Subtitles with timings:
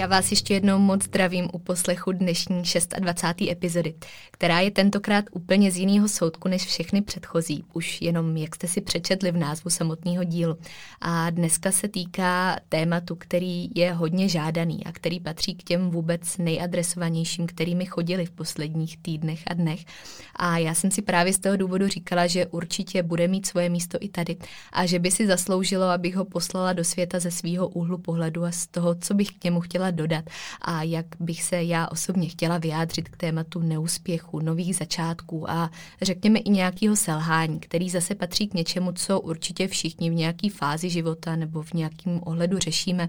[0.00, 2.62] Já vás ještě jednou moc zdravím u poslechu dnešní
[2.98, 3.50] 26.
[3.50, 3.94] epizody,
[4.30, 8.80] která je tentokrát úplně z jiného soudku než všechny předchozí, už jenom jak jste si
[8.80, 10.56] přečetli v názvu samotného dílu.
[11.00, 16.38] A dneska se týká tématu, který je hodně žádaný a který patří k těm vůbec
[16.38, 19.84] nejadresovanějším, kterými chodili v posledních týdnech a dnech.
[20.36, 23.98] A já jsem si právě z toho důvodu říkala, že určitě bude mít svoje místo
[24.00, 24.36] i tady
[24.72, 28.50] a že by si zasloužilo, abych ho poslala do světa ze svého úhlu pohledu a
[28.50, 30.24] z toho, co bych k němu chtěla dodat
[30.62, 35.70] a jak bych se já osobně chtěla vyjádřit k tématu neúspěchu, nových začátků a
[36.02, 40.90] řekněme i nějakého selhání, který zase patří k něčemu, co určitě všichni v nějaké fázi
[40.90, 43.08] života nebo v nějakém ohledu řešíme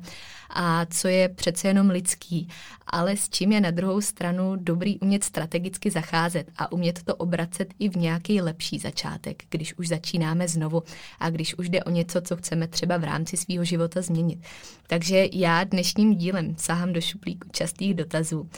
[0.49, 2.47] a co je přece jenom lidský,
[2.87, 7.73] ale s čím je na druhou stranu dobrý umět strategicky zacházet a umět to obracet
[7.79, 10.83] i v nějaký lepší začátek, když už začínáme znovu
[11.19, 14.39] a když už jde o něco, co chceme třeba v rámci svého života změnit.
[14.87, 18.49] Takže já dnešním dílem sahám do šuplíku častých dotazů,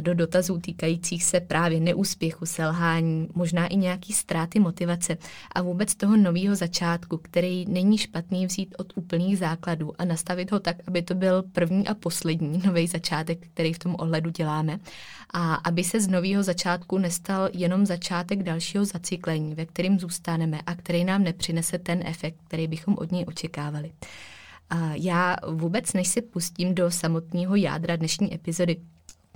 [0.00, 5.16] do dotazů týkajících se právě neúspěchu, selhání, možná i nějaký ztráty motivace
[5.52, 10.60] a vůbec toho nového začátku, který není špatný vzít od úplných základů a nastavit ho
[10.60, 14.78] tak, aby to byl první a poslední nový začátek, který v tom ohledu děláme.
[15.32, 20.74] A aby se z nového začátku nestal jenom začátek dalšího zacyklení, ve kterým zůstaneme a
[20.74, 23.92] který nám nepřinese ten efekt, který bychom od něj očekávali.
[24.92, 28.76] Já vůbec, než se pustím do samotného jádra dnešní epizody,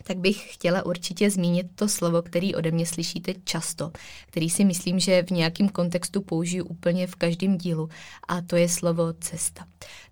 [0.03, 3.93] tak bych chtěla určitě zmínit to slovo, který ode mě slyšíte často,
[4.27, 7.89] který si myslím, že v nějakém kontextu použiju úplně v každém dílu,
[8.29, 9.67] a to je slovo cesta.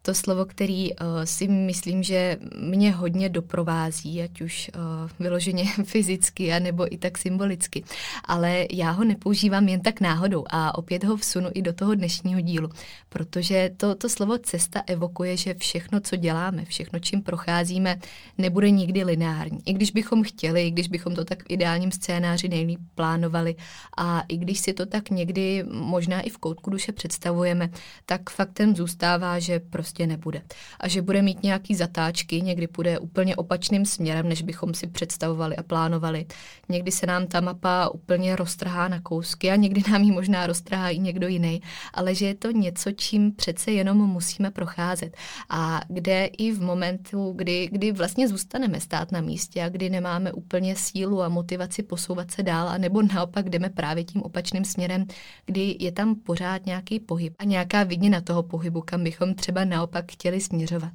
[0.06, 4.82] To slovo, který uh, si myslím, že mě hodně doprovází, ať už uh,
[5.18, 7.84] vyloženě fyzicky, anebo i tak symbolicky.
[8.24, 12.40] Ale já ho nepoužívám jen tak náhodou a opět ho vsunu i do toho dnešního
[12.40, 12.68] dílu,
[13.08, 17.96] protože to, to slovo cesta evokuje, že všechno, co děláme, všechno, čím procházíme,
[18.38, 19.58] nebude nikdy lineární.
[19.66, 23.54] I když bychom chtěli, i když bychom to tak v ideálním scénáři nejlíp plánovali
[23.96, 27.70] a i když si to tak někdy možná i v koutku duše představujeme,
[28.06, 30.42] tak faktem zůstává, že prostě nebude.
[30.80, 35.56] A že bude mít nějaký zatáčky, někdy půjde úplně opačným směrem, než bychom si představovali
[35.56, 36.26] a plánovali.
[36.68, 40.90] Někdy se nám ta mapa úplně roztrhá na kousky a někdy nám ji možná roztrhá
[40.90, 41.62] i někdo jiný,
[41.94, 45.16] ale že je to něco, čím přece jenom musíme procházet.
[45.50, 50.32] A kde i v momentu, kdy, kdy vlastně zůstaneme stát na místě a kdy nemáme
[50.32, 55.06] úplně sílu a motivaci posouvat se dál, a nebo naopak jdeme právě tím opačným směrem,
[55.46, 59.85] kdy je tam pořád nějaký pohyb a nějaká vidina toho pohybu, kam bychom třeba naopak
[60.12, 60.92] chtěli směřovat.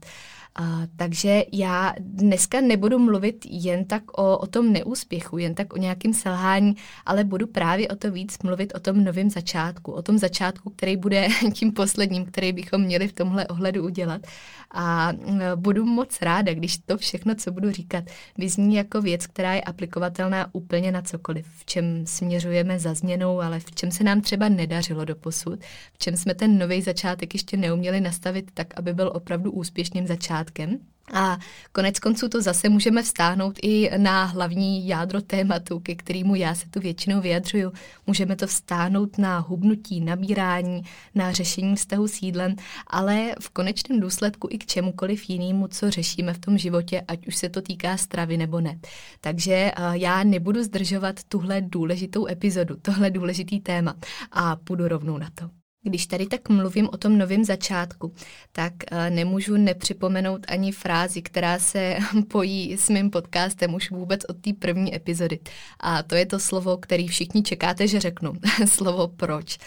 [0.55, 5.77] A, takže já dneska nebudu mluvit jen tak o, o tom neúspěchu, jen tak o
[5.77, 6.75] nějakém selhání,
[7.05, 10.97] ale budu právě o to víc mluvit o tom novém začátku, o tom začátku, který
[10.97, 14.21] bude tím posledním, který bychom měli v tomhle ohledu udělat.
[14.73, 15.13] A
[15.55, 18.03] budu moc ráda, když to všechno, co budu říkat,
[18.37, 23.59] vyzní jako věc, která je aplikovatelná úplně na cokoliv, v čem směřujeme za změnou, ale
[23.59, 25.59] v čem se nám třeba nedařilo do posud,
[25.93, 30.79] v čem jsme ten nový začátek ještě neuměli nastavit tak, aby byl opravdu úspěšným začátkem.
[31.13, 31.37] A
[31.71, 36.69] konec konců to zase můžeme vztáhnout i na hlavní jádro tématu, ke kterému já se
[36.69, 37.71] tu většinou vyjadřuju.
[38.07, 40.81] Můžeme to vztáhnout na hubnutí, nabírání,
[41.15, 42.55] na řešení vztahu s jídlem,
[42.87, 47.35] ale v konečném důsledku i k čemukoliv jinému, co řešíme v tom životě, ať už
[47.35, 48.79] se to týká stravy nebo ne.
[49.21, 53.95] Takže já nebudu zdržovat tuhle důležitou epizodu, tohle důležitý téma
[54.31, 55.60] a půjdu rovnou na to.
[55.83, 58.13] Když tady tak mluvím o tom novém začátku,
[58.51, 61.97] tak eh, nemůžu nepřipomenout ani frázi, která se
[62.27, 65.39] pojí s mým podcastem už vůbec od té první epizody.
[65.79, 68.33] A to je to slovo, který všichni čekáte, že řeknu.
[68.65, 69.57] slovo proč.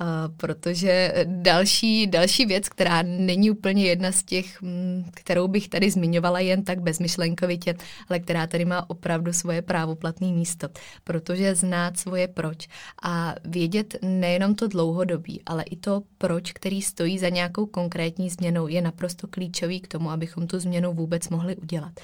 [0.00, 0.06] Uh,
[0.36, 6.40] protože další, další věc, která není úplně jedna z těch, mm, kterou bych tady zmiňovala
[6.40, 7.74] jen tak bezmyšlenkovitě,
[8.08, 10.68] ale která tady má opravdu svoje právoplatné místo.
[11.04, 12.68] Protože znát svoje proč
[13.02, 18.68] a vědět nejenom to dlouhodobí, ale i to proč, který stojí za nějakou konkrétní změnou,
[18.68, 22.00] je naprosto klíčový k tomu, abychom tu změnu vůbec mohli udělat.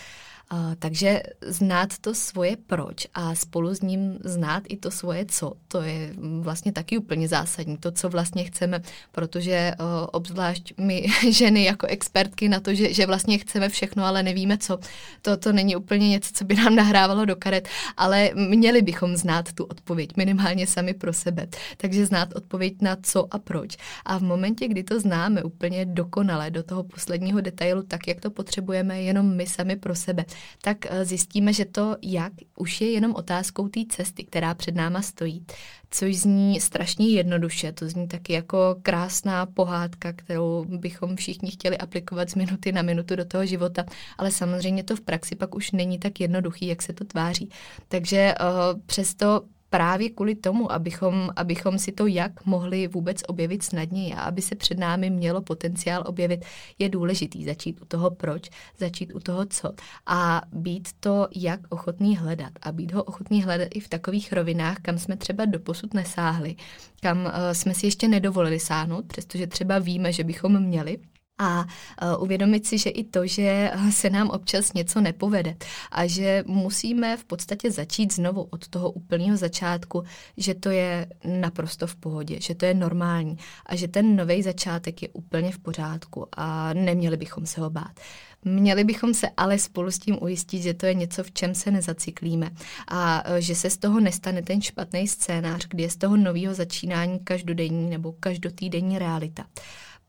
[0.52, 5.52] Uh, takže znát to svoje proč a spolu s ním znát i to svoje co,
[5.68, 8.82] to je vlastně taky úplně zásadní, to, co vlastně chceme,
[9.12, 14.22] protože uh, obzvlášť my ženy jako expertky na to, že, že vlastně chceme všechno, ale
[14.22, 14.78] nevíme co,
[15.22, 19.52] to, to není úplně něco, co by nám nahrávalo do karet, ale měli bychom znát
[19.52, 21.46] tu odpověď, minimálně sami pro sebe.
[21.76, 23.76] Takže znát odpověď na co a proč.
[24.04, 28.30] A v momentě, kdy to známe úplně dokonale do toho posledního detailu, tak jak to
[28.30, 30.24] potřebujeme jenom my sami pro sebe,
[30.62, 35.02] tak eh, zjistíme, že to jak už je jenom otázkou té cesty, která před náma
[35.02, 35.46] stojí.
[35.90, 42.30] Což zní strašně jednoduše, to zní taky jako krásná pohádka, kterou bychom všichni chtěli aplikovat
[42.30, 43.84] z minuty na minutu do toho života,
[44.18, 47.50] ale samozřejmě to v praxi pak už není tak jednoduchý, jak se to tváří.
[47.88, 54.14] Takže uh, přesto právě kvůli tomu, abychom, abychom si to jak mohli vůbec objevit snadněji
[54.14, 56.44] a aby se před námi mělo potenciál objevit,
[56.78, 59.72] je důležitý začít u toho proč, začít u toho co
[60.06, 64.76] a být to jak ochotný hledat a být ho ochotný hledat i v takových rovinách,
[64.82, 66.56] kam jsme třeba doposud nesáhli,
[67.00, 70.98] kam uh, jsme si ještě nedovolili sáhnout, přestože třeba víme, že bychom měli,
[71.40, 75.56] a uh, uvědomit si, že i to, že se nám občas něco nepovede
[75.92, 80.04] a že musíme v podstatě začít znovu od toho úplného začátku,
[80.36, 85.02] že to je naprosto v pohodě, že to je normální a že ten nový začátek
[85.02, 88.00] je úplně v pořádku a neměli bychom se ho bát.
[88.44, 91.70] Měli bychom se ale spolu s tím ujistit, že to je něco, v čem se
[91.70, 92.50] nezaciklíme
[92.88, 96.54] a e, že se z toho nestane ten špatný scénář, kdy je z toho nového
[96.54, 99.46] začínání každodenní nebo každotýdenní realita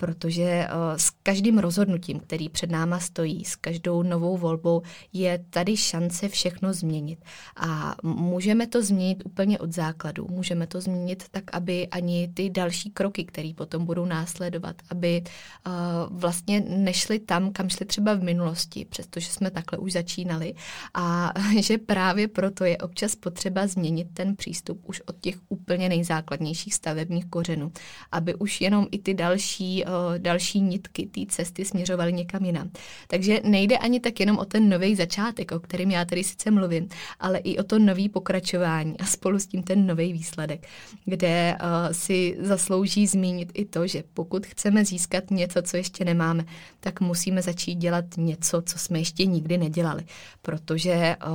[0.02, 4.82] protože eh, s každým rozhodnutím, který před náma stojí, s každou novou volbou,
[5.14, 7.20] je tady šance všechno změnit.
[7.58, 10.28] A můžeme to změnit úplně od základu.
[10.30, 15.74] Můžeme to změnit tak, aby ani ty další kroky, které potom budou následovat, aby uh,
[16.20, 20.54] vlastně nešly tam, kam šly třeba v minulosti, přestože jsme takhle už začínali.
[20.94, 26.74] A že právě proto je občas potřeba změnit ten přístup už od těch úplně nejzákladnějších
[26.74, 27.72] stavebních kořenů,
[28.12, 32.72] aby už jenom i ty další o, další nitky té cesty směřovaly někam jinam.
[33.08, 36.90] Takže nejde ani tak jenom o ten nový začátek, o kterém já tady sice mluvím,
[37.20, 40.68] ale i o to nový pokračování a spolu s tím ten nový výsledek,
[41.06, 46.46] kde uh, si zaslouží zmínit i to, že pokud chceme získat něco, co ještě nemáme,
[46.80, 50.04] tak musíme začít dělat něco, co jsme ještě nikdy nedělali,
[50.42, 51.34] protože uh,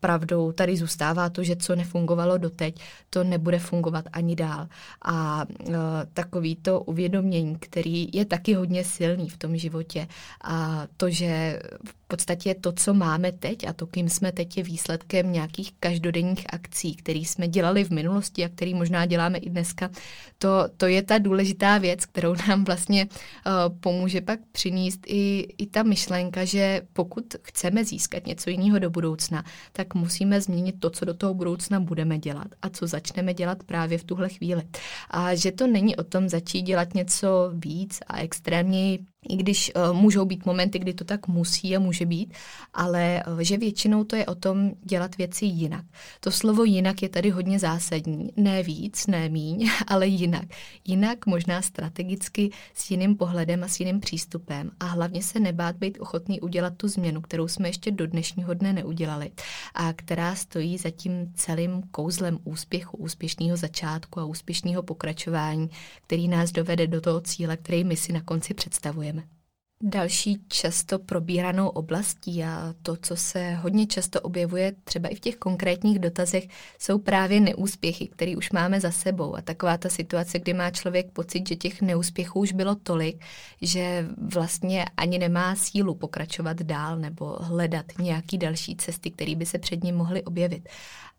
[0.00, 2.80] pravdou tady zůstává to, že co nefungovalo doteď,
[3.10, 4.68] to nebude fungovat ani dál.
[5.02, 5.74] A uh,
[6.12, 10.08] takový to uvědomění, který je taky hodně silný v tom životě
[10.44, 14.62] a to, že v podstatě to, co máme teď a to, kým jsme teď, je
[14.62, 19.90] výsledkem nějakých každodenních akcí, které jsme dělali v minulosti a které možná děláme i dneska.
[20.38, 25.66] To, to je ta důležitá věc, kterou nám vlastně uh, pomůže pak přinést i, i
[25.66, 31.04] ta myšlenka, že pokud chceme získat něco jiného do budoucna, tak musíme změnit to, co
[31.04, 34.62] do toho budoucna budeme dělat a co začneme dělat právě v tuhle chvíli.
[35.10, 39.96] A že to není o tom začít dělat něco víc a extrémněji i když uh,
[39.96, 42.34] můžou být momenty, kdy to tak musí a může být,
[42.74, 45.84] ale uh, že většinou to je o tom dělat věci jinak.
[46.20, 48.32] To slovo jinak je tady hodně zásadní.
[48.36, 50.44] Ne víc, ne míň, ale jinak.
[50.84, 55.98] Jinak možná strategicky s jiným pohledem a s jiným přístupem a hlavně se nebát být
[56.00, 59.30] ochotný udělat tu změnu, kterou jsme ještě do dnešního dne neudělali
[59.74, 65.70] a která stojí za tím celým kouzlem úspěchu, úspěšného začátku a úspěšného pokračování,
[66.06, 69.37] který nás dovede do toho cíle, který my si na konci představujeme.
[69.82, 75.36] Další často probíranou oblastí a to, co se hodně často objevuje třeba i v těch
[75.36, 79.36] konkrétních dotazech, jsou právě neúspěchy, které už máme za sebou.
[79.36, 83.24] A taková ta situace, kdy má člověk pocit, že těch neúspěchů už bylo tolik,
[83.62, 89.58] že vlastně ani nemá sílu pokračovat dál nebo hledat nějaký další cesty, které by se
[89.58, 90.68] před ním mohly objevit.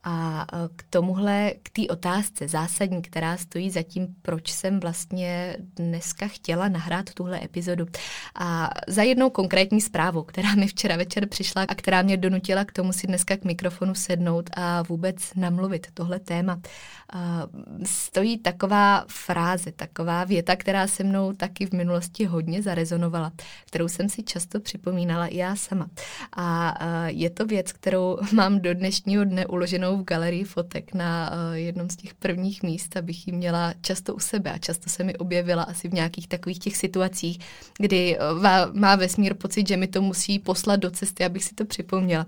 [0.03, 6.27] A k tomuhle, k té otázce zásadní, která stojí za tím, proč jsem vlastně dneska
[6.27, 7.85] chtěla nahrát tuhle epizodu.
[8.35, 8.48] A
[8.87, 12.93] za jednou konkrétní zprávu, která mi včera večer přišla a která mě donutila k tomu
[12.93, 16.59] si dneska k mikrofonu sednout a vůbec namluvit tohle téma,
[17.85, 23.31] stojí taková fráze, taková věta, která se mnou taky v minulosti hodně zarezonovala,
[23.65, 25.89] kterou jsem si často připomínala i já sama.
[26.35, 26.77] A
[27.07, 31.95] je to věc, kterou mám do dnešního dne uloženou v galerii fotek na jednom z
[31.95, 35.89] těch prvních míst, abych ji měla často u sebe a často se mi objevila asi
[35.89, 37.39] v nějakých takových těch situacích,
[37.79, 38.17] kdy
[38.74, 42.25] má vesmír pocit, že mi to musí poslat do cesty, abych si to připomněla.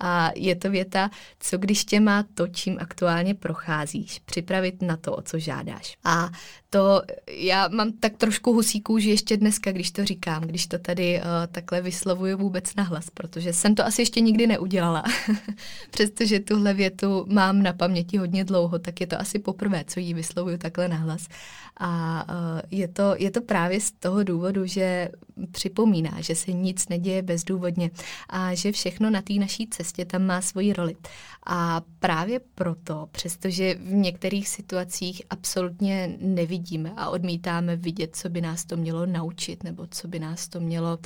[0.00, 5.16] A je to věta, co když tě má to, čím aktuálně procházíš, připravit na to,
[5.16, 5.96] o co žádáš.
[6.04, 6.30] A
[6.70, 11.16] to já mám tak trošku husí kůži ještě dneska, když to říkám, když to tady
[11.18, 15.04] uh, takhle vyslovuju vůbec nahlas, protože jsem to asi ještě nikdy neudělala.
[15.90, 20.14] Přestože tuhle větu mám na paměti hodně dlouho, tak je to asi poprvé, co ji
[20.14, 21.28] vyslovuju takhle nahlas.
[21.76, 25.08] A uh, je, to, je to právě z toho důvodu, že
[25.50, 27.90] připomíná, že se nic neděje bezdůvodně
[28.28, 30.96] a že všechno na té naší cestě tam má svoji roli.
[31.46, 38.64] A právě proto, přestože v některých situacích absolutně nevidíme a odmítáme vidět, co by nás
[38.64, 40.98] to mělo naučit, nebo co by nás to mělo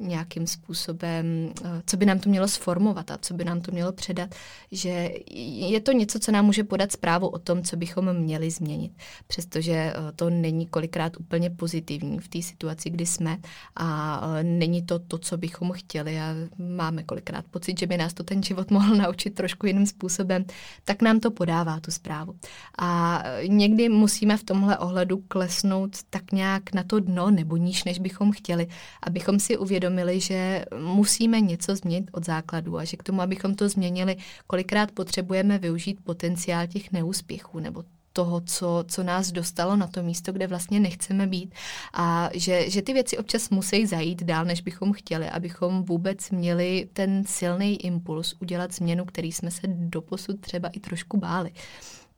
[0.00, 3.92] nějakým způsobem, eh, co by nám to mělo sformovat a co by nám to mělo
[3.92, 4.34] předat,
[4.72, 5.10] že
[5.70, 8.92] je to něco, co nám může podat zprávu o tom, co bychom měli změnit.
[9.26, 13.38] Přestože eh, to není kolikrát úplně pozitivní v té situaci, kdy jsme
[13.76, 18.14] a eh, není to to, co bychom chtěli a máme kolikrát pocit, že by nás
[18.14, 20.44] to ten život mohl naučit trošku jiným způsobem,
[20.84, 22.34] tak nám to podává tu zprávu.
[22.78, 27.98] A někdy musíme v tomhle ohledu klesnout tak nějak na to dno nebo níž, než
[27.98, 28.66] bychom chtěli,
[29.02, 33.68] abychom si uvědomili, že musíme něco změnit od základu a že k tomu, abychom to
[33.68, 34.16] změnili,
[34.46, 37.84] kolikrát potřebujeme využít potenciál těch neúspěchů nebo
[38.18, 41.54] toho, co, co nás dostalo na to místo, kde vlastně nechceme být
[41.94, 46.88] a že, že ty věci občas musí zajít dál, než bychom chtěli, abychom vůbec měli
[46.92, 51.50] ten silný impuls udělat změnu, který jsme se doposud třeba i trošku báli.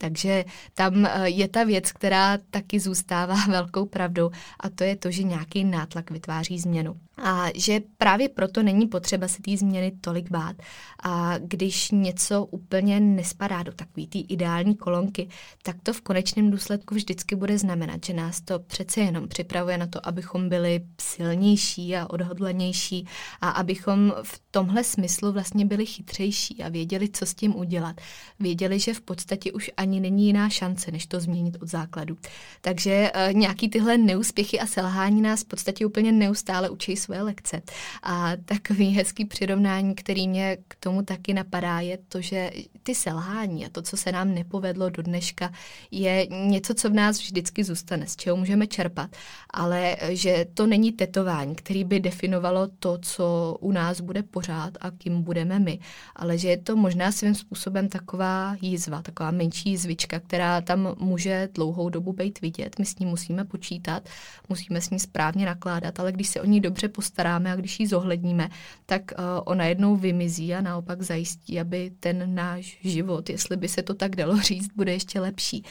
[0.01, 4.31] Takže tam eh, je ta věc, která taky zůstává velkou pravdou
[4.61, 6.97] a to je to, že nějaký nátlak vytváří změnu.
[7.23, 10.57] A že právě proto není potřeba si té změny tolik bát.
[11.03, 15.29] A když něco úplně nespadá do takové té ideální kolonky,
[15.63, 19.87] tak to v konečném důsledku vždycky bude znamenat, že nás to přece jenom připravuje na
[19.87, 23.07] to, abychom byli silnější a odhodlanější
[23.41, 28.01] a abychom v tomhle smyslu vlastně byli chytřejší a věděli, co s tím udělat.
[28.41, 32.17] Věděli, že v podstatě už ani není jiná šance, než to změnit od základu.
[32.61, 37.63] Takže e, nějaký tyhle neúspěchy a selhání nás v podstatě úplně neustále učí své lekce.
[38.03, 42.51] A takový hezký přirovnání, který mě k tomu taky napadá, je to, že
[42.83, 45.53] ty selhání a to, co se nám nepovedlo do dneška,
[45.91, 49.17] je něco, co v nás vždycky zůstane, z čeho můžeme čerpat,
[49.51, 54.91] ale že to není tetování, který by definovalo to, co u nás bude pořád a
[54.91, 55.79] kým budeme my,
[56.17, 61.49] ale že je to možná svým způsobem taková jízva, taková menší jízvička, která tam může
[61.55, 62.79] dlouhou dobu být vidět.
[62.79, 64.09] My s ní musíme počítat,
[64.49, 67.87] musíme s ní správně nakládat, ale když se o ní dobře postaráme a když ji
[67.87, 68.49] zohledníme,
[68.87, 73.83] tak uh, ona jednou vymizí a naopak zajistí, aby ten náš život, jestli by se
[73.83, 75.65] to tak dalo říct, bude ještě lepší.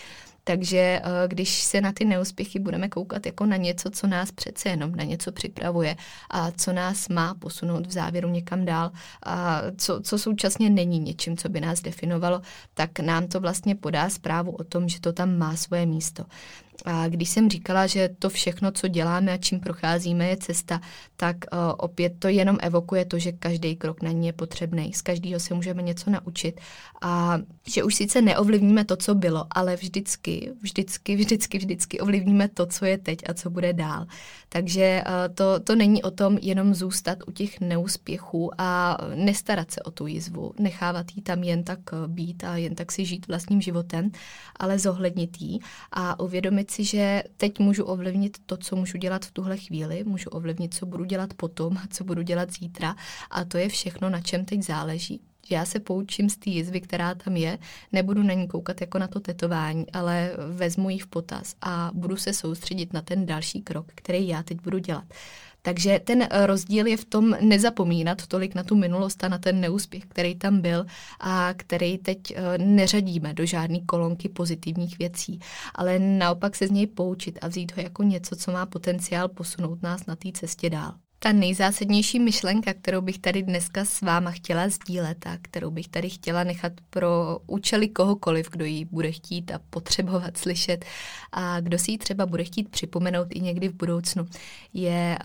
[0.50, 4.70] Takže eh, když se na ty neúspěchy budeme koukat jako na něco, co nás přece
[4.70, 5.96] jenom na něco připravuje
[6.30, 8.92] a co nás má posunout v závěru někam dál
[9.26, 12.42] a co, co současně není něčím, co by nás definovalo,
[12.74, 16.26] tak nám to vlastně podá zprávu o tom, že to tam má svoje místo.
[16.86, 20.82] A když jsem říkala, že to všechno, co děláme a čím procházíme, je cesta,
[21.16, 24.94] tak uh, opět to jenom evokuje to, že každý krok na ní je potřebný.
[24.94, 26.62] Z každého se můžeme něco naučit.
[27.02, 32.66] A že už sice neovlivníme to, co bylo, ale vždycky, vždycky, vždycky, vždycky ovlivníme to,
[32.66, 34.06] co je teď a co bude dál.
[34.50, 39.82] Takže uh, to, to není o tom jenom zůstat u těch neúspěchů a nestarat se
[39.82, 43.62] o tu jizvu, nechávat jí tam jen tak být a jen tak si žít vlastním
[43.62, 44.12] životem,
[44.56, 45.60] ale zohlednit jí
[45.92, 50.30] a uvědomit si, že teď můžu ovlivnit to, co můžu dělat v tuhle chvíli, můžu
[50.30, 52.96] ovlivnit, co budu dělat potom, co budu dělat zítra
[53.32, 55.29] a to je všechno, na čem teď záleží.
[55.52, 57.58] Já se poučím z té jizvy, která tam je,
[57.92, 62.18] nebudu na ní koukat jako na to tetování, ale vezmu ji v potaz a budu
[62.18, 65.06] se soustředit na ten další krok, který já teď budu dělat.
[65.62, 70.06] Takže ten rozdíl je v tom nezapomínat tolik na tu minulost a na ten neúspěch,
[70.06, 70.86] který tam byl
[71.20, 75.40] a který teď eh, neřadíme do žádné kolonky pozitivních věcí,
[75.76, 79.84] ale naopak se z něj poučit a vzít ho jako něco, co má potenciál posunout
[79.84, 80.94] nás na té cestě dál.
[81.22, 86.10] Ta nejzásadnější myšlenka, kterou bych tady dneska s váma chtěla sdílet a kterou bych tady
[86.10, 90.86] chtěla nechat pro účely kohokoliv, kdo ji bude chtít a potřebovat slyšet
[91.32, 94.28] a kdo si ji třeba bude chtít připomenout i někdy v budoucnu,
[94.74, 95.18] je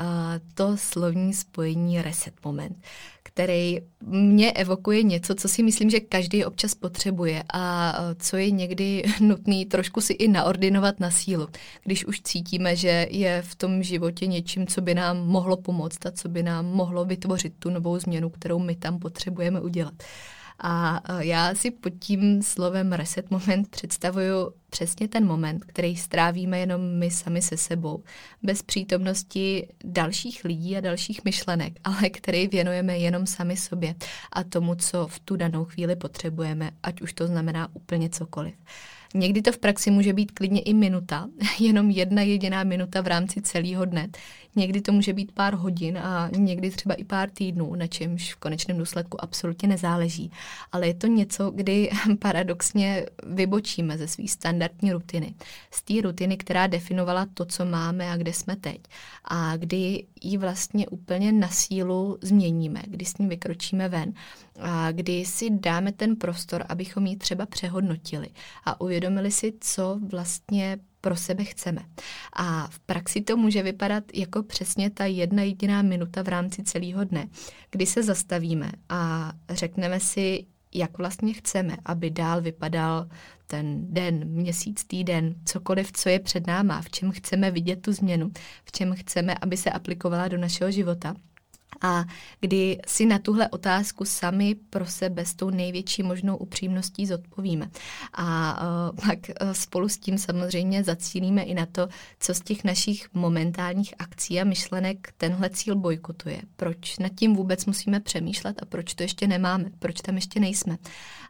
[0.55, 2.77] to slovní spojení reset moment
[3.25, 9.03] který mě evokuje něco, co si myslím, že každý občas potřebuje a co je někdy
[9.21, 11.49] nutný trošku si i naordinovat na sílu,
[11.85, 16.11] když už cítíme, že je v tom životě něčím, co by nám mohlo pomoct a
[16.11, 19.95] co by nám mohlo vytvořit tu novou změnu, kterou my tam potřebujeme udělat.
[20.59, 26.99] A já si pod tím slovem reset moment představuju přesně ten moment, který strávíme jenom
[26.99, 28.03] my sami se sebou,
[28.43, 33.95] bez přítomnosti dalších lidí a dalších myšlenek, ale který věnujeme jenom sami sobě
[34.33, 38.55] a tomu, co v tu danou chvíli potřebujeme, ať už to znamená úplně cokoliv.
[39.15, 43.43] Někdy to v praxi může být klidně i minuta, jenom jedna jediná minuta v rámci
[43.43, 44.09] celého dne.
[44.57, 48.37] Někdy to může být pár hodin a někdy třeba i pár týdnů, na čemž v
[48.37, 50.31] konečném důsledku absolutně nezáleží.
[50.73, 55.35] Ale je to něco, kdy paradoxně vybočíme ze své standardní rutiny.
[55.71, 58.81] Z té rutiny, která definovala to, co máme a kde jsme teď.
[59.25, 64.13] A kdy ji vlastně úplně na sílu změníme, kdy s ní vykročíme ven
[64.61, 68.29] a kdy si dáme ten prostor, abychom ji třeba přehodnotili
[68.65, 71.81] a uvědomili si, co vlastně pro sebe chceme.
[72.33, 77.05] A v praxi to může vypadat jako přesně ta jedna jediná minuta v rámci celého
[77.05, 77.29] dne,
[77.71, 83.09] kdy se zastavíme a řekneme si, jak vlastně chceme, aby dál vypadal
[83.47, 88.31] ten den, měsíc, týden, cokoliv, co je před náma, v čem chceme vidět tu změnu,
[88.65, 91.15] v čem chceme, aby se aplikovala do našeho života
[91.85, 92.05] a
[92.41, 97.71] kdy si na tuhle otázku sami pro sebe s tou největší možnou upřímností zodpovíme.
[98.13, 101.89] A uh, pak uh, spolu s tím samozřejmě zacílíme i na to,
[102.21, 106.41] co z těch našich momentálních akcí a myšlenek tenhle cíl bojkotuje.
[106.57, 110.77] Proč nad tím vůbec musíme přemýšlet a proč to ještě nemáme, proč tam ještě nejsme.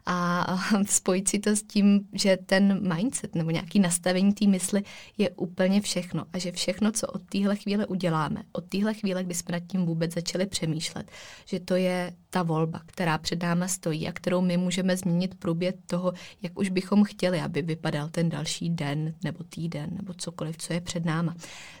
[0.05, 4.83] A uh, spojit si to s tím, že ten mindset nebo nějaký nastavení té mysli
[5.17, 9.33] je úplně všechno a že všechno, co od téhle chvíle uděláme, od téhle chvíle, kdy
[9.33, 11.11] jsme nad tím vůbec začali začali přemýšlet,
[11.45, 15.75] že to je ta volba, která před náma stojí a kterou my můžeme změnit průběh
[15.87, 20.73] toho, jak už bychom chtěli, aby vypadal ten další den nebo týden nebo cokoliv, co
[20.73, 21.35] je před náma.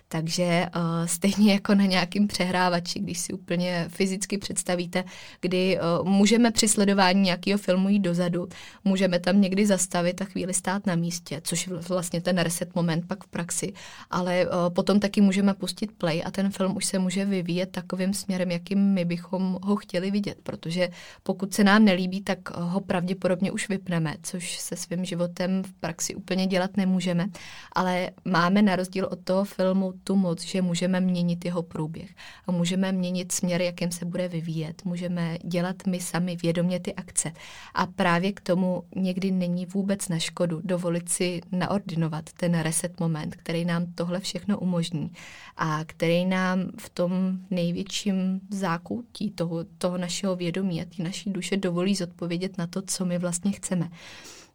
[0.07, 5.03] Takže uh, stejně jako na nějakým přehrávači, když si úplně fyzicky představíte,
[5.41, 8.47] kdy uh, můžeme při sledování nějakého filmu jít dozadu,
[8.83, 13.07] můžeme tam někdy zastavit a chvíli stát na místě, což je vlastně ten reset moment
[13.07, 13.73] pak v praxi,
[14.09, 18.13] ale uh, potom taky můžeme pustit play a ten film už se může vyvíjet takovým
[18.13, 20.89] směrem, jakým my bychom ho chtěli vidět, protože
[21.23, 26.15] pokud se nám nelíbí, tak ho pravděpodobně už vypneme, což se svým životem v praxi
[26.15, 27.27] úplně dělat nemůžeme,
[27.71, 32.09] ale máme na rozdíl od toho filmu tu moc, že můžeme měnit jeho průběh
[32.47, 37.31] a můžeme měnit směr, jakým se bude vyvíjet, můžeme dělat my sami vědomě ty akce.
[37.73, 43.35] A právě k tomu někdy není vůbec na škodu dovolit si naordinovat ten reset moment,
[43.35, 45.11] který nám tohle všechno umožní
[45.57, 51.57] a který nám v tom největším zákoutí toho, toho našeho vědomí a té naší duše
[51.57, 53.89] dovolí zodpovědět na to, co my vlastně chceme.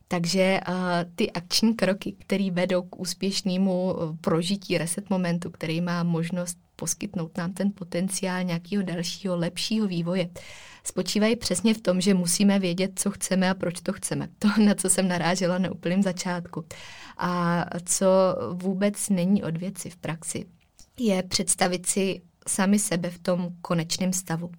[0.09, 0.75] Takže uh,
[1.15, 7.37] ty akční kroky, které vedou k úspěšnému uh, prožití reset momentu, který má možnost poskytnout
[7.37, 10.31] nám ten potenciál nějakého dalšího, lepšího vývoje,
[10.85, 14.29] spočívají přesně v tom, že musíme vědět, co chceme a proč to chceme.
[14.39, 16.65] To, na co jsem narážela na úplném začátku.
[17.19, 18.07] A co
[18.53, 20.47] vůbec není od věci v praxi,
[20.99, 24.51] je představit si sami sebe v tom konečném stavu.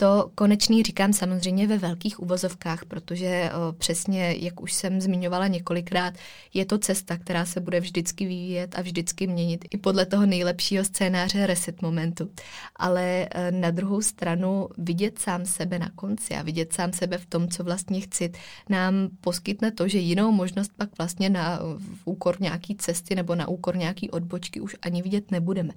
[0.00, 6.14] To konečný říkám samozřejmě ve velkých uvozovkách, protože o, přesně, jak už jsem zmiňovala několikrát,
[6.54, 10.84] je to cesta, která se bude vždycky vyvíjet a vždycky měnit i podle toho nejlepšího
[10.84, 12.30] scénáře reset momentu.
[12.76, 17.26] Ale e, na druhou stranu vidět sám sebe na konci a vidět sám sebe v
[17.26, 18.32] tom, co vlastně chci,
[18.68, 23.48] nám poskytne to, že jinou možnost pak vlastně na v úkor nějaký cesty nebo na
[23.48, 25.72] úkor nějaký odbočky už ani vidět nebudeme.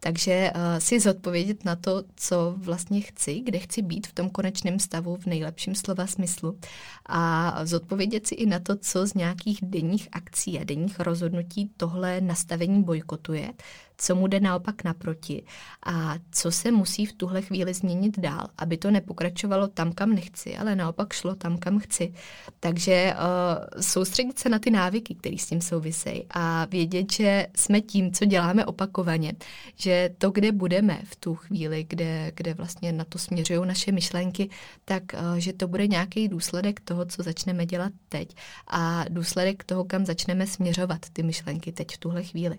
[0.00, 4.78] Takže uh, si zodpovědět na to, co vlastně chci, kde chci být v tom konečném
[4.78, 6.58] stavu v nejlepším slova smyslu
[7.06, 12.20] a zodpovědět si i na to, co z nějakých denních akcí a denních rozhodnutí tohle
[12.20, 13.52] nastavení bojkotuje,
[13.98, 15.42] co mu jde naopak naproti
[15.86, 20.56] a co se musí v tuhle chvíli změnit dál, aby to nepokračovalo tam, kam nechci,
[20.56, 22.12] ale naopak šlo tam, kam chci.
[22.60, 27.80] Takže uh, soustředit se na ty návyky, které s tím souvisejí a vědět, že jsme
[27.80, 29.32] tím, co děláme opakovaně,
[29.76, 34.50] že to, kde budeme v tu chvíli, kde, kde vlastně na to směřují naše myšlenky,
[34.84, 38.34] tak uh, že to bude nějaký důsledek toho, co začneme dělat teď
[38.66, 42.58] a důsledek toho, kam začneme směřovat ty myšlenky teď v tuhle chvíli.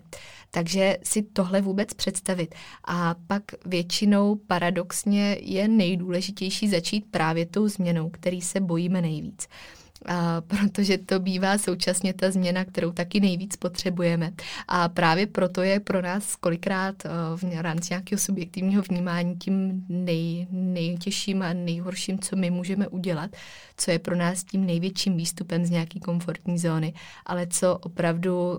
[0.50, 2.54] Takže si tohle vůbec představit.
[2.84, 9.48] A pak většinou paradoxně je nejdůležitější začít právě tou změnou, který se bojíme nejvíc
[10.06, 14.32] a protože to bývá současně ta změna, kterou taky nejvíc potřebujeme.
[14.68, 20.46] A právě proto je pro nás kolikrát eh, v rámci nějakého subjektivního vnímání tím nej,
[20.50, 23.30] nejtěžším a nejhorším, co my můžeme udělat,
[23.76, 26.92] co je pro nás tím největším výstupem z nějaké komfortní zóny,
[27.26, 28.56] ale co opravdu uh,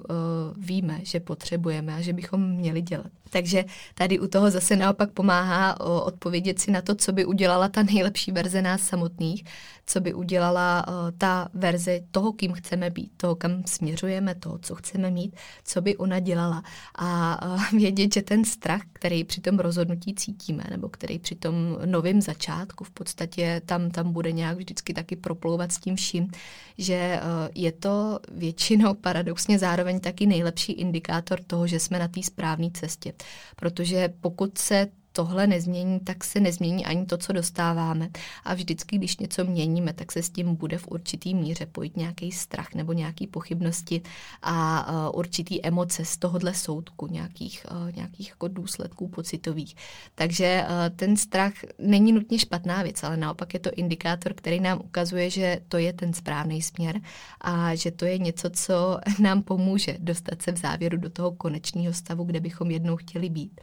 [0.58, 3.08] víme, že potřebujeme a že bychom měli dělat.
[3.30, 7.84] Takže tady u toho zase naopak pomáhá odpovědět si na to, co by udělala ta
[7.84, 9.43] nejlepší verze nás samotných,
[9.86, 14.76] co by udělala uh, ta verze toho, kým chceme být, toho, kam směřujeme, toho, co
[14.76, 16.63] chceme mít, co by ona dělala.
[16.96, 21.56] A uh, vědět, že ten strach, který při tom rozhodnutí cítíme, nebo který při tom
[21.86, 26.32] novém začátku v podstatě tam, tam bude nějak vždycky taky proplouvat s tím vším,
[26.78, 32.24] že uh, je to většinou paradoxně zároveň taky nejlepší indikátor toho, že jsme na té
[32.24, 33.13] správné cestě.
[33.56, 38.10] Protože pokud se tohle nezmění, tak se nezmění ani to, co dostáváme.
[38.43, 42.32] A vždycky, když něco měníme, tak se s tím bude v určitý míře pojít nějaký
[42.32, 44.02] strach nebo nějaký pochybnosti
[44.41, 49.76] a uh, určitý emoce z tohohle soudku, nějakých, uh, nějakých jako důsledků pocitových.
[50.15, 54.80] Takže uh, ten strach není nutně špatná věc, ale naopak je to indikátor, který nám
[54.84, 57.02] ukazuje, že to je ten správný směr
[57.41, 61.93] a že to je něco, co nám pomůže dostat se v závěru do toho konečného
[61.93, 63.62] stavu, kde bychom jednou chtěli být.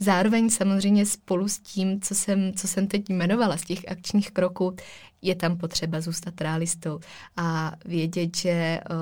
[0.00, 4.76] Zároveň samozřejmě spolu s tím, co jsem, co jsem teď jmenovala z těch akčních kroků,
[5.22, 7.00] je tam potřeba zůstat realistou
[7.36, 8.96] a vědět, že uh,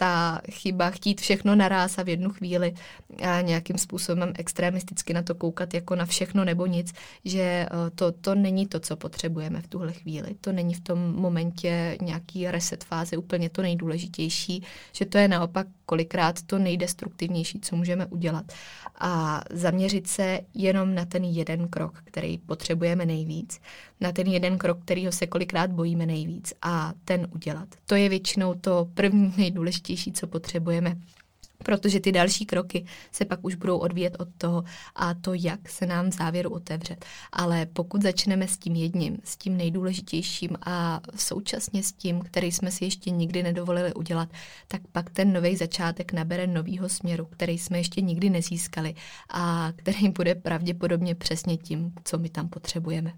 [0.00, 2.74] ta chyba chtít všechno naraz a v jednu chvíli
[3.22, 6.92] a nějakým způsobem extremisticky na to koukat jako na všechno nebo nic,
[7.24, 10.34] že uh, to, to není to, co potřebujeme v tuhle chvíli.
[10.40, 15.66] To není v tom momentě nějaký reset fáze úplně to nejdůležitější, že to je naopak
[15.86, 18.52] kolikrát to nejdestruktivnější, co můžeme udělat.
[19.00, 23.60] A zaměřit se jenom na ten jeden krok, který potřebujeme nejvíc,
[24.00, 27.68] na ten jeden krok, kterýho se kolikrát bojíme nejvíc a ten udělat.
[27.86, 30.96] To je většinou to první nejdůležitější, co potřebujeme
[31.64, 35.86] protože ty další kroky se pak už budou odvíjet od toho a to, jak se
[35.86, 36.96] nám v závěru otevře.
[37.32, 42.70] Ale pokud začneme s tím jedním, s tím nejdůležitějším a současně s tím, který jsme
[42.70, 44.28] si ještě nikdy nedovolili udělat,
[44.68, 48.94] tak pak ten nový začátek nabere novýho směru, který jsme ještě nikdy nezískali
[49.30, 53.12] a který bude pravděpodobně přesně tím, co my tam potřebujeme.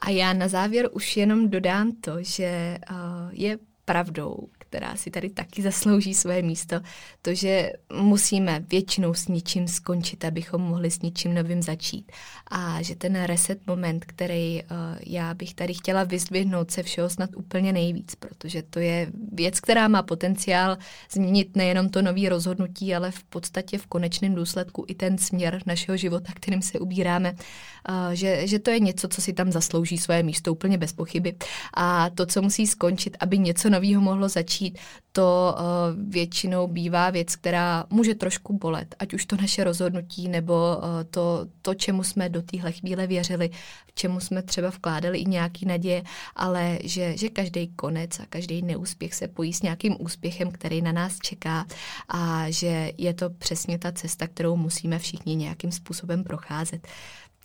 [0.00, 2.96] A já na závěr už jenom dodám to, že uh,
[3.32, 6.80] je pravdou, která si tady taky zaslouží své místo,
[7.22, 12.12] to, že musíme většinou s něčím skončit, abychom mohli s něčím novým začít.
[12.50, 14.68] A že ten reset moment, který uh,
[15.06, 19.88] já bych tady chtěla vyzdvihnout se všeho snad úplně nejvíc, protože to je věc, která
[19.88, 20.78] má potenciál
[21.10, 25.96] změnit nejenom to nové rozhodnutí, ale v podstatě v konečném důsledku i ten směr našeho
[25.96, 30.22] života, kterým se ubíráme, uh, že, že to je něco, co si tam zaslouží své
[30.22, 31.36] místo úplně bez pochyby.
[31.74, 34.78] A to, co musí skončit, aby něco nového mohlo začít,
[35.12, 35.64] to uh,
[36.12, 41.46] většinou bývá věc, která může trošku bolet, ať už to naše rozhodnutí nebo uh, to,
[41.62, 43.50] to, čemu jsme do téhle chvíle věřili,
[43.86, 46.02] v čemu jsme třeba vkládali i nějaký naděje,
[46.36, 50.92] ale že, že každý konec a každý neúspěch se pojí s nějakým úspěchem, který na
[50.92, 51.66] nás čeká
[52.08, 56.88] a že je to přesně ta cesta, kterou musíme všichni nějakým způsobem procházet.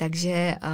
[0.02, 0.70] Takže uh,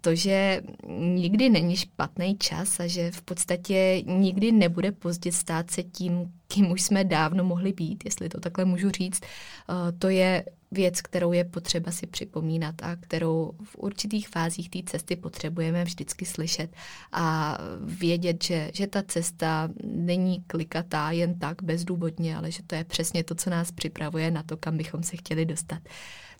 [0.00, 0.62] to, že
[0.98, 6.70] nikdy není špatný čas a že v podstatě nikdy nebude pozdě stát se tím, kým
[6.70, 11.32] už jsme dávno mohli být, jestli to takhle můžu říct, uh, to je věc, kterou
[11.32, 16.70] je potřeba si připomínat a kterou v určitých fázích té cesty potřebujeme vždycky slyšet
[17.12, 22.84] a vědět, že, že ta cesta není klikatá jen tak bezdůvodně, ale že to je
[22.84, 25.82] přesně to, co nás připravuje na to, kam bychom se chtěli dostat.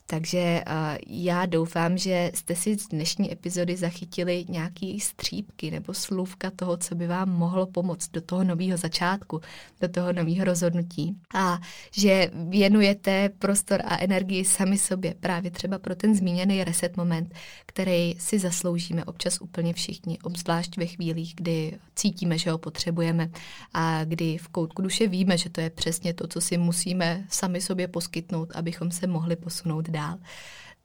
[0.07, 0.75] Takže uh,
[1.07, 6.95] já doufám, že jste si z dnešní epizody zachytili nějaký střípky nebo slůvka toho, co
[6.95, 9.41] by vám mohlo pomoct do toho nového začátku,
[9.81, 11.17] do toho nového rozhodnutí.
[11.35, 11.59] A
[11.91, 17.35] že věnujete prostor a energii sami sobě, právě třeba pro ten zmíněný reset moment,
[17.67, 23.31] který si zasloužíme občas úplně všichni, obzvlášť ve chvílích, kdy cítíme, že ho potřebujeme
[23.75, 27.61] a kdy v koutku duše víme, že to je přesně to, co si musíme sami
[27.61, 30.19] sobě poskytnout, abychom se mohli posunout dál.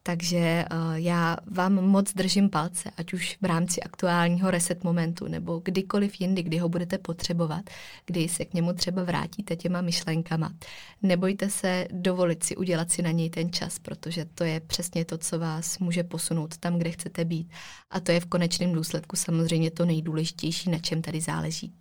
[0.08, 5.62] Takže uh, já vám moc držím palce, ať už v rámci aktuálního reset momentu nebo
[5.63, 7.70] kdykoliv jindy, kdy ho budete potřebovat,
[8.06, 10.54] kdy se k němu třeba vrátíte těma myšlenkama.
[11.02, 15.17] Nebojte se dovolit si udělat si na něj ten čas, protože to je přesně to,
[15.17, 17.52] co vás může posunout tam, kde chcete být.
[17.89, 21.74] A to je v konečném důsledku samozřejmě to nejdůležitější, na čem tady záleží.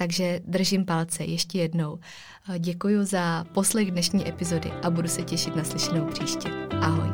[0.00, 1.98] Takže držím palce ještě jednou.
[2.58, 6.48] Děkuji za poslech dnešní epizody a budu se těšit na slyšenou příště.
[6.80, 7.08] Ahoj.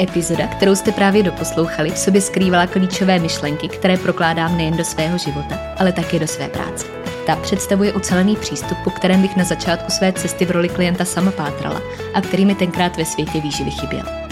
[0.00, 5.18] Epizoda, kterou jste právě doposlouchali, v sobě skrývala klíčové myšlenky, které prokládám nejen do svého
[5.18, 6.86] života, ale také do své práce.
[7.26, 11.30] Ta představuje ucelený přístup, po kterém bych na začátku své cesty v roli klienta sama
[11.30, 11.82] pátrala
[12.14, 14.31] a který mi tenkrát ve světě výživy chyběl.